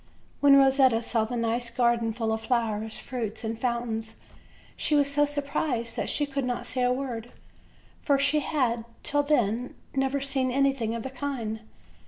[0.39, 4.15] When Rosetta saw the nice garden full of flowers, fruits and fountains
[4.75, 7.31] she was so surprised that she could not say a word;
[8.01, 11.59] for she had, till then, never seen any thing of the kind.